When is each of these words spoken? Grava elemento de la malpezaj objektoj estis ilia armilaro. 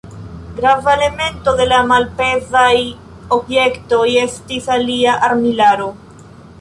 Grava 0.59 0.93
elemento 0.99 1.53
de 1.59 1.67
la 1.73 1.81
malpezaj 1.91 2.73
objektoj 3.37 4.03
estis 4.23 4.71
ilia 4.79 5.15
armilaro. 5.29 5.93